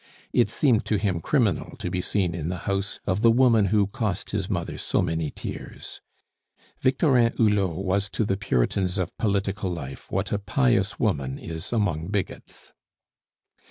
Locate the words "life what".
9.71-10.31